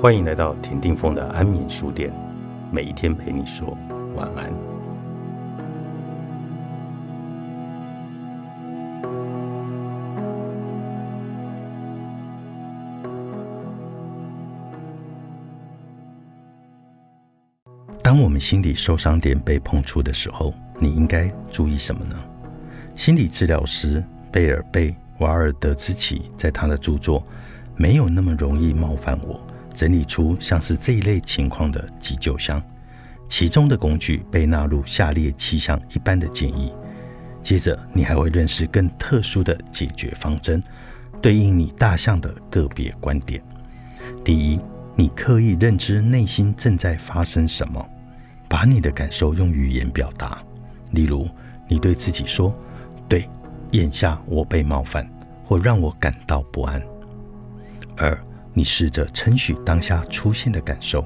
[0.00, 2.10] 欢迎来到田定峰的安眠书店，
[2.72, 3.76] 每一天陪你说
[4.16, 4.50] 晚安。
[18.02, 22.16] 当我们心理受伤点被碰触的时候，你应该注意什么呢？
[22.94, 27.20] 心理治疗师贝尔贝瓦尔德兹奇在他的著作
[27.76, 29.34] 《没有那么容易冒犯我》。
[29.74, 32.62] 整理出像是这一类情况的急救箱，
[33.28, 36.72] 其中的工具被纳入下列七项一般的建议。
[37.42, 40.62] 接着，你还会认识更特殊的解决方针，
[41.22, 43.42] 对应你大象的个别观点。
[44.22, 44.60] 第一，
[44.94, 47.82] 你刻意认知内心正在发生什么，
[48.48, 50.42] 把你的感受用语言表达。
[50.90, 51.26] 例如，
[51.66, 52.54] 你对自己说
[53.08, 53.26] ：“对，
[53.70, 55.08] 眼下我被冒犯，
[55.44, 56.82] 或让我感到不安。”
[57.96, 58.18] 二。
[58.52, 61.04] 你试着称许当下出现的感受，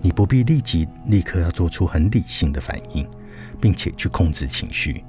[0.00, 3.06] 你不必立即立刻要做出很理性的反应，
[3.60, 5.04] 并且去控制情绪。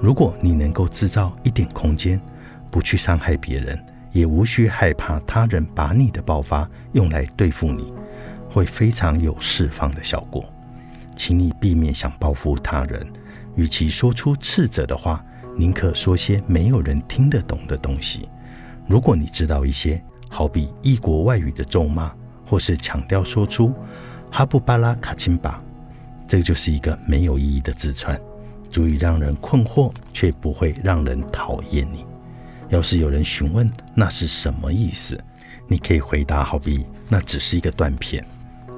[0.00, 2.20] 如果你能够制造一点空间，
[2.70, 3.76] 不去伤害别人，
[4.12, 7.92] 也无需害怕他人把你的爆发用来对付你，
[8.48, 10.48] 会非常有释放的效果。
[11.16, 13.04] 请你避免想报复他人，
[13.56, 15.24] 与其说出斥责的话，
[15.56, 18.28] 宁可说些没有人听得懂的东西。
[18.86, 20.00] 如果你知道一些。
[20.28, 22.12] 好比异国外语的咒骂，
[22.46, 23.72] 或是强调说出
[24.30, 25.62] “哈布巴拉卡钦巴”，
[26.28, 28.20] 这就是一个没有意义的字串，
[28.70, 32.04] 足以让人困惑，却不会让人讨厌你。
[32.68, 35.18] 要是有人询问那是什么意思，
[35.66, 38.24] 你可以回答：好比那只是一个断片，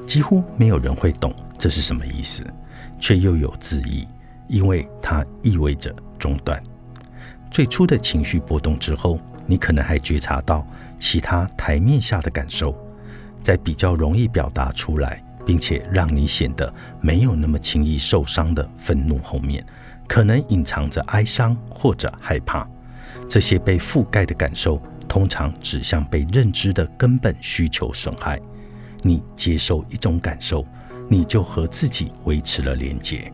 [0.07, 2.47] 几乎没有人会懂这是什么意思，
[3.01, 4.07] 却又有字义，
[4.47, 6.63] 因为它意味着中断。
[7.51, 10.65] 最初的情绪波动之后，你可能还觉察到。
[11.01, 12.77] 其他台面下的感受，
[13.43, 19.65] 在比较容易表达出来，并且让你显得没有那么轻易受伤的愤怒后面，
[20.07, 22.69] 可能隐藏着哀伤或者害怕。
[23.29, 28.39] 这些被覆盖的感受，通常指向被认知的根本需求损害。
[29.03, 30.67] 你接受一种感受，
[31.09, 33.33] 你就和自己维持了连结。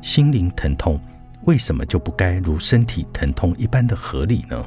[0.00, 0.98] 心灵疼痛
[1.44, 4.64] 为什么就不该如身体疼痛一般的合理呢？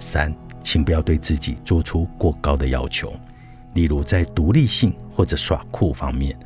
[0.00, 0.34] 三。
[0.64, 3.12] 请不要对自己做出过高的要求，
[3.74, 6.36] 例如在独立性或者耍酷方面，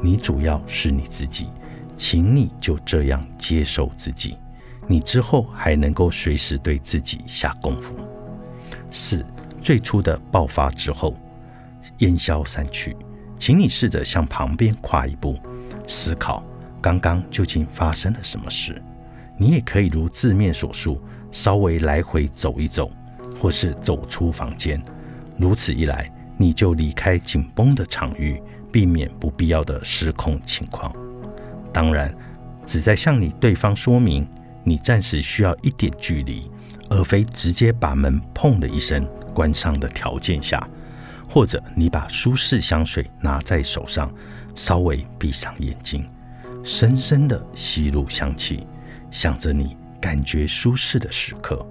[0.00, 1.48] 你主要是你自己，
[1.96, 4.38] 请你就这样接受自己，
[4.86, 7.94] 你之后还能够随时对自己下功夫。
[8.90, 9.26] 四，
[9.60, 11.16] 最初的爆发之后，
[11.98, 12.96] 烟消散去，
[13.36, 15.36] 请你试着向旁边跨一步，
[15.88, 16.44] 思考
[16.80, 18.80] 刚刚究竟发生了什么事。
[19.36, 21.02] 你也可以如字面所述，
[21.32, 22.88] 稍微来回走一走。
[23.44, 24.82] 或是走出房间，
[25.36, 30.90] 如此一来，你就离开紧绷的场域，避免不必要的失控情况。
[31.70, 32.10] 当然，
[32.64, 34.26] 只在向你对方说明
[34.64, 36.50] 你暂时需要一点距离，
[36.88, 40.66] 而非直接把门砰的一声关上的条件下，
[41.28, 44.10] 或者你把舒适香水拿在手上，
[44.54, 46.08] 稍微闭上眼睛，
[46.62, 48.66] 深深的吸入香气，
[49.10, 51.62] 想着你感觉舒适的时刻。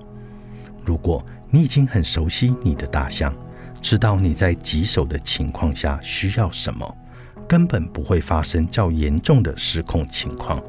[0.86, 1.26] 如果
[1.56, 3.32] 你已经很熟悉你的大象，
[3.80, 6.98] 知道你在棘手的情况下需要什么，
[7.48, 10.60] 根本不会发生较严重的失控情况。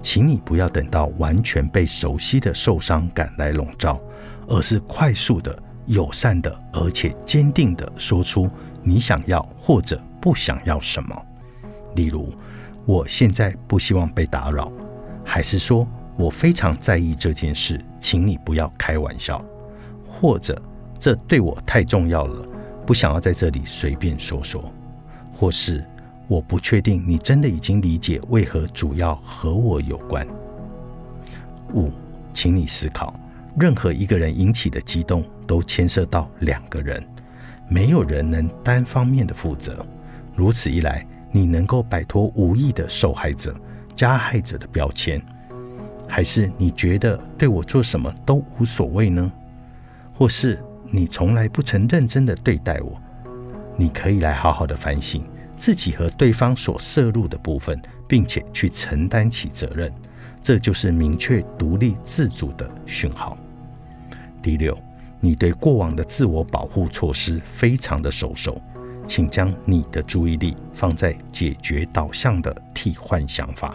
[0.00, 4.00] 请你不要等到完全被熟悉的受伤感来笼罩，
[4.46, 8.48] 而是快速的、友善的，而且坚定的说出
[8.84, 11.26] 你想要或者不想要什么。
[11.96, 12.32] 例如，
[12.86, 14.70] 我现在不希望被打扰，
[15.24, 15.84] 还是说
[16.16, 19.44] 我非常在意这件事，请你不要开玩笑。
[20.20, 20.60] 或者
[20.98, 22.46] 这对我太重要了，
[22.84, 24.60] 不想要在这里随便说说；
[25.32, 25.82] 或是
[26.28, 30.26] 我不确定你真的已经理解为何主要和我有关。
[31.72, 31.90] 五，
[32.34, 33.18] 请你思考，
[33.58, 37.02] 任何一个人引起的激动都牵涉到两个人，
[37.66, 39.86] 没有人能单方面的负责。
[40.36, 43.54] 如此一来，你能够摆脱无意的受害者、
[43.96, 45.18] 加害者的标签，
[46.06, 49.32] 还是你觉得对我做什么都无所谓呢？
[50.20, 53.00] 或是你从来不曾认真的对待我，
[53.74, 55.24] 你可以来好好的反省
[55.56, 59.90] 自己和对方所摄入的部分，并且去承担起责任，
[60.42, 63.34] 这就是明确独立自主的讯号。
[64.42, 64.76] 第六，
[65.20, 68.60] 你对过往的自我保护措施非常的熟手，
[69.06, 73.74] 请将你的注意力放在解决导向的替换想法，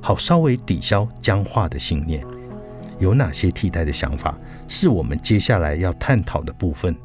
[0.00, 2.24] 好稍微抵消僵化的信念。
[2.98, 4.38] 有哪些替代的想法
[4.74, 6.96] 是我们接下来要探讨的部分？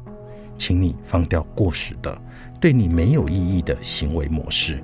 [0.56, 2.18] 请你放掉过时的、
[2.58, 4.82] 对你没有意义的行为模式。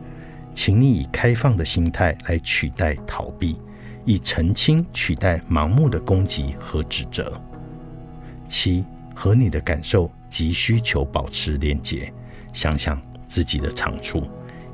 [0.53, 3.57] 请你以开放的心态来取代逃避，
[4.05, 7.41] 以澄清取代盲目的攻击和指责。
[8.47, 8.85] 七，
[9.15, 12.13] 和你的感受及需求保持连结，
[12.53, 14.25] 想想自己的长处，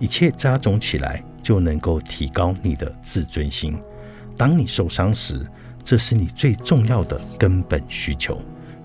[0.00, 3.78] 一切扎种起来就能够提高你的自尊心。
[4.36, 5.46] 当你受伤时，
[5.82, 8.40] 这是你最重要的根本需求。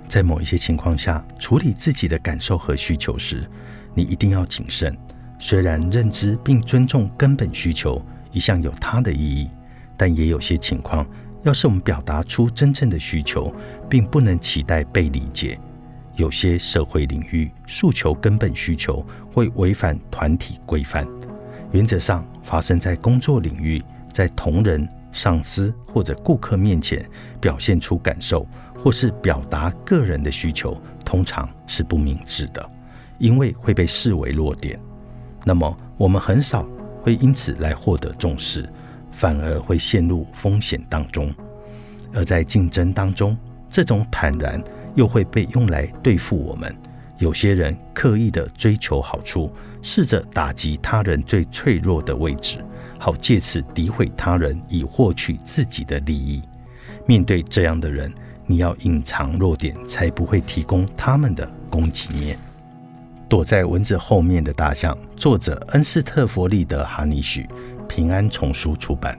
[0.07, 3.50] 在某一些情况下，处理自己的感受和需求时，
[3.94, 4.95] 你一定要谨慎。
[5.38, 8.01] 虽然认知并尊重根本需求
[8.31, 9.50] 一向有它的意义，
[9.97, 11.06] 但也有些情况，
[11.44, 13.53] 要是我们表达出真正的需求，
[13.89, 15.59] 并不能期待被理解。
[16.15, 21.06] 有些社会领域诉求根本需求会违反团体规范。
[21.71, 23.83] 原则上，发生在工作领域，
[24.13, 27.03] 在同仁、上司或者顾客面前
[27.41, 28.45] 表现出感受。
[28.77, 32.69] 或是表达个人的需求，通常是不明智的，
[33.17, 34.79] 因为会被视为弱点。
[35.44, 36.69] 那么，我们很少
[37.01, 38.69] 会因此来获得重视，
[39.09, 41.33] 反而会陷入风险当中。
[42.13, 43.35] 而在竞争当中，
[43.71, 44.63] 这种坦然
[44.94, 46.71] 又会被用来对付我们。
[47.17, 49.51] 有些人刻意的追求好处，
[49.81, 52.59] 试着打击他人最脆弱的位置，
[52.97, 56.42] 好借此诋毁他人，以获取自己的利益。
[57.06, 58.13] 面对这样的人，
[58.45, 62.38] 你要隐藏弱点，才不会提供他们的攻击面。
[63.27, 67.47] 躲在蚊子后面的大象，作者恩斯特·弗利德·哈尼许，
[67.88, 69.18] 平安丛书出版。